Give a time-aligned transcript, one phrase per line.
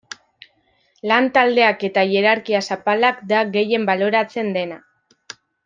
[1.11, 4.81] Lan taldeak eta hierarkia zapalak da gehien baloratzen dena.